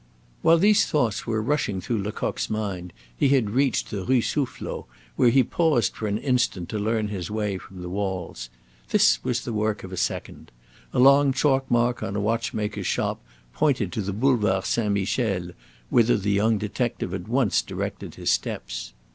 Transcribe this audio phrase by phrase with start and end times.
[0.41, 5.29] While these thoughts were rushing through Lecoq's mind, he had reached the Rue Soufflot, where
[5.29, 8.49] he paused for an instant to learn his way from the walls.
[8.89, 10.49] This was the work of a second.
[10.91, 13.21] A long chalk mark on a watchmaker's shop
[13.53, 15.51] pointed to the Boulevard Saint Michel,
[15.91, 18.93] whither the young detective at once directed his steps.